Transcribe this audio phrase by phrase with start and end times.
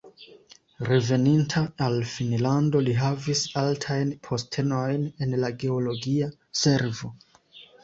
[0.85, 6.33] Reveninta al Finnlando li havis altajn postenojn en la geologia
[6.65, 7.15] servo.